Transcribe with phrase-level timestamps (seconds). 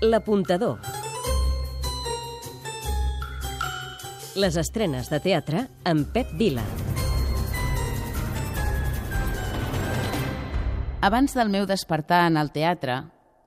[0.00, 0.78] L'apuntador.
[4.38, 6.62] Les estrenes de teatre amb Pep Vila.
[11.02, 13.00] Abans del meu despertar en el teatre,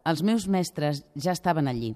[0.04, 1.94] els meus mestres ja estaven allí.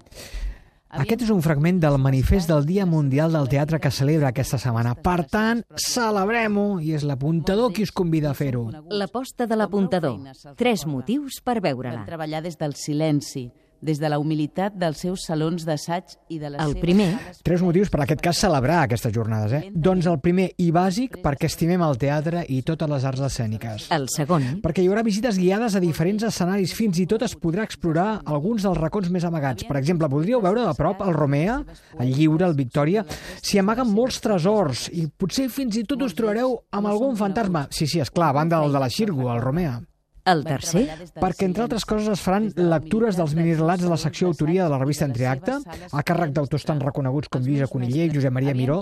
[0.88, 4.94] Aquest és un fragment del manifest del Dia Mundial del Teatre que celebra aquesta setmana.
[4.96, 8.70] Per tant, celebrem-ho i és l'apuntador qui us convida a fer-ho.
[8.88, 10.16] L'aposta de l'apuntador.
[10.56, 12.06] Tres motius per veure-la.
[12.08, 13.50] Treballar des del silenci,
[13.86, 17.08] des de la humilitat dels seus salons d'assaig i de les El primer,
[17.46, 19.54] Tres motius per, en aquest cas, celebrar aquestes jornades.
[19.54, 19.70] Eh?
[19.72, 23.88] Doncs el primer i bàsic, perquè estimem el teatre i totes les arts escèniques.
[23.94, 27.64] el segon, Perquè hi haurà visites guiades a diferents escenaris, fins i tot es podrà
[27.66, 29.64] explorar alguns dels racons més amagats.
[29.68, 31.60] Per exemple, podríeu veure de prop el Romea,
[32.00, 33.04] el Lliure, el Victòria.
[33.42, 37.66] S'hi amaguen molts tresors i potser fins i tot us trobareu amb algun fantasma.
[37.70, 39.80] Sí, sí, és clar, a banda del de la Xirgo, el Romea.
[40.26, 40.84] El tercer,
[41.16, 44.80] Perquè, entre altres coses, es faran lectures dels minirelats de la secció autoria de la
[44.80, 45.58] revista Entreacte,
[45.92, 48.80] a càrrec d'autors tan reconeguts com Lluïsa Coniller i Josep Maria Miró,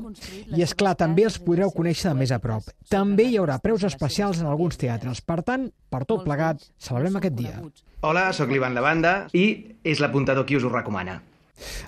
[0.49, 2.67] i, és clar també els podreu conèixer de més a prop.
[2.91, 5.21] També hi haurà preus especials en alguns teatres.
[5.21, 7.61] Per tant, per tot plegat, celebrem aquest dia.
[8.05, 9.47] Hola, sóc l'Ivan Lavanda i
[9.85, 11.21] és l'apuntador qui us ho recomana.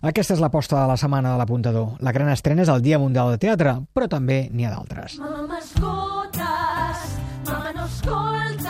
[0.06, 1.96] Aquesta és l'aposta de la setmana de l'apuntador.
[2.06, 5.18] La gran estrena és el Dia Mundial de Teatre, però també n'hi ha d'altres.
[5.18, 7.18] Mama, m'escoltes?
[7.50, 8.65] Mama, no escoltes?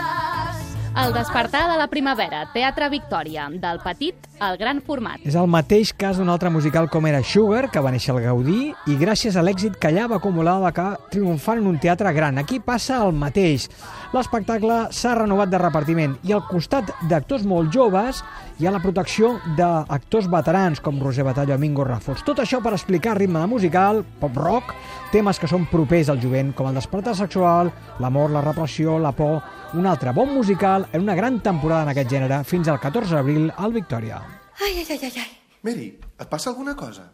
[0.96, 5.20] El despertar de la primavera, Teatre Victòria, del petit al gran format.
[5.28, 8.70] És el mateix cas d'un altre musical com era Sugar, que va néixer al Gaudí,
[8.88, 12.40] i gràcies a l'èxit que allà va acumular va acabar triomfant en un teatre gran.
[12.40, 13.68] Aquí passa el mateix.
[14.16, 18.22] L'espectacle s'ha renovat de repartiment i al costat d'actors molt joves
[18.56, 22.24] hi ha la protecció d'actors veterans com Roger Batalla o Mingo Ràfols.
[22.24, 24.72] Tot això per explicar ritme musical, pop-rock,
[25.16, 27.70] temes que són propers al jovent, com el despertar sexual,
[28.04, 29.38] l'amor, la repressió, la por...
[29.76, 33.48] Un altre bon musical en una gran temporada en aquest gènere fins al 14 d'abril
[33.56, 34.20] al Victòria.
[34.62, 35.32] Ai, ai, ai, ai, ai.
[35.66, 37.08] Mary, et passa alguna cosa?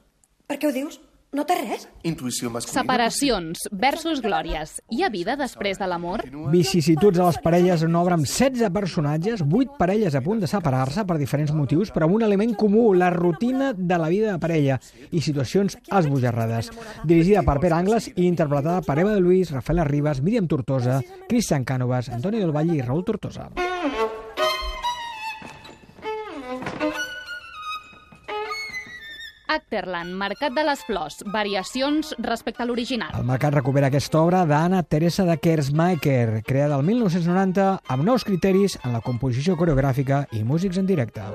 [0.46, 0.98] Per què ho dius?
[1.32, 1.86] No té res?
[2.04, 2.82] Intuïció masculina?
[2.82, 4.74] Separacions versus glòries.
[4.92, 6.26] Hi ha vida després de l'amor?
[6.52, 10.52] Vicissituds a les parelles en una obra amb 16 personatges, 8 parelles a punt de
[10.52, 14.44] separar-se per diferents motius, però amb un element comú, la rutina de la vida de
[14.44, 14.76] parella
[15.08, 16.68] i situacions esbojarrades.
[17.08, 21.00] Dirigida per Pere Angles i interpretada per Eva de Luis, Rafaela Ribas, Míriam Tortosa,
[21.32, 23.48] Cristian Cànovas, Antoni del Valle i Raúl Tortosa.
[29.54, 33.14] Acterland, Mercat de les Flors, variacions respecte a l'original.
[33.18, 38.78] El mercat recupera aquesta obra d'Anna Teresa de Kersmaker, creada el 1990 amb nous criteris
[38.82, 41.26] en la composició coreogràfica i músics en directe.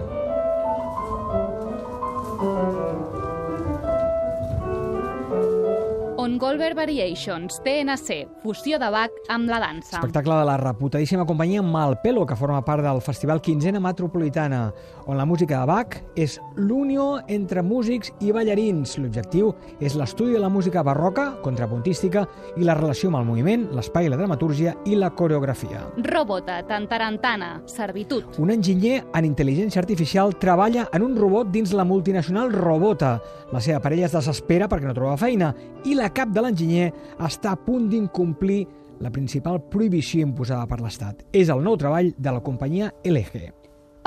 [6.38, 9.98] Goldberg Variations, TNC, fusió de Bach amb la dansa.
[9.98, 14.74] Espectacle de la reputadíssima companyia Malpelo, que forma part del Festival Quinzena Metropolitana,
[15.08, 18.98] on la música de Bach és l'unió entre músics i ballarins.
[19.02, 22.28] L'objectiu és l'estudi de la música barroca, contrapuntística
[22.58, 25.88] i la relació amb el moviment, l'espai, la dramatúrgia i la coreografia.
[25.98, 28.38] Robota, Tantarantana, Servitud.
[28.38, 33.18] Un enginyer en intel·ligència artificial treballa en un robot dins la multinacional Robota.
[33.52, 35.54] La seva parella es desespera perquè no troba feina
[35.88, 36.90] i la cap de l'enginyer
[37.20, 38.66] està a punt d'incomplir
[39.00, 41.24] la principal prohibició imposada per l'Estat.
[41.34, 43.48] És el nou treball de la companyia LG.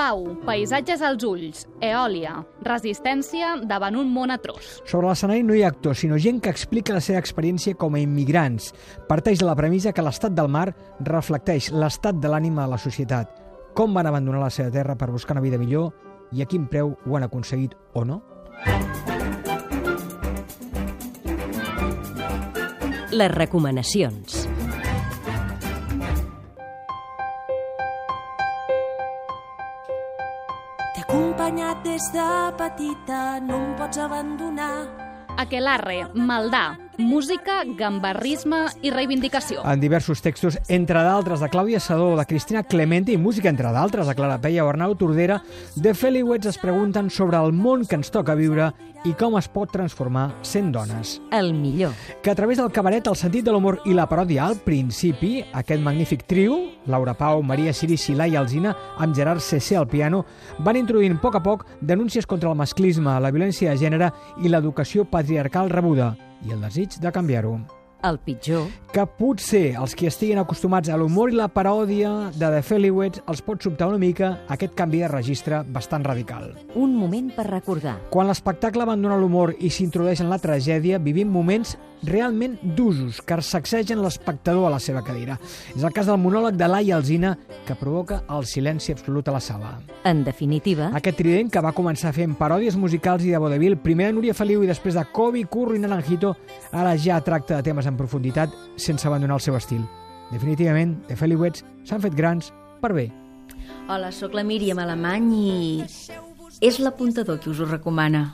[0.01, 1.65] Pau, paisatges als ulls.
[1.85, 4.79] Eòlia, resistència davant un món atroç.
[4.89, 8.01] Sobre l'escenari no hi ha actors, sinó gent que explica la seva experiència com a
[8.01, 8.71] immigrants.
[9.07, 10.71] Parteix de la premissa que l'estat del mar
[11.05, 13.37] reflecteix l'estat de l'ànima de la societat.
[13.77, 15.93] Com van abandonar la seva terra per buscar una vida millor
[16.33, 18.23] i a quin preu ho han aconseguit o no?
[23.11, 24.47] Les recomanacions.
[30.91, 32.27] T'he acompanyat des de
[32.59, 34.87] petita, no em pots abandonar.
[35.41, 39.63] Aquelarre, Maldà, música, gambarrisme i reivindicació.
[39.65, 44.07] En diversos textos, entre d'altres de Clàudia Sadó, de Cristina Clemente i música, entre d'altres,
[44.07, 45.41] de Clara Peia o Arnau Tordera,
[45.75, 48.71] de Feliwets es pregunten sobre el món que ens toca viure
[49.03, 51.19] i com es pot transformar sent dones.
[51.31, 51.93] El millor.
[52.21, 55.81] que a través del cabaret, el sentit de l'humor i la paròdia al principi, aquest
[55.81, 60.25] magnífic trio, Laura Pau, Maria Siri, Xilà i Alzina, amb Gerard CC al piano,
[60.59, 64.11] van introduint a poc a poc denúncies contra el masclisme, la violència de gènere
[64.41, 66.15] i l'educació patriarcal rebuda,
[66.45, 67.59] i el desig de canviar-ho.
[68.01, 68.65] El pitjor.
[68.89, 73.43] Que potser els que estiguin acostumats a l'humor i la paròdia de The Feliwets els
[73.45, 76.49] pot sobtar una mica aquest canvi de registre bastant radical.
[76.73, 77.99] Un moment per recordar.
[78.09, 84.01] Quan l'espectacle abandona l'humor i s'introdueix en la tragèdia, vivim moments realment d'usos que sacsegen
[84.01, 85.37] l'espectador a la seva cadira.
[85.75, 87.35] És el cas del monòleg de Laia Alzina
[87.67, 89.79] que provoca el silenci absolut a la sala.
[90.03, 94.17] En definitiva, Aquest trident que va començar fent paròdies musicals i de vodevil, primer de
[94.17, 96.35] Núria Feliu i després de Kobe, Curro i Naranjito,
[96.71, 99.81] ara ja tracta de temes en profunditat sense abandonar el seu estil.
[100.31, 103.09] Definitivament, The Feliuets s'han fet grans per bé.
[103.89, 105.51] Hola, sóc la Míriam Alemany i
[106.61, 108.29] és l'apuntador qui us ho recomana.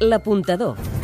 [0.00, 0.99] La L'apuntador.